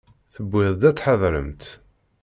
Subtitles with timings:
[0.33, 1.63] Tewwi-d ad tḥadremt.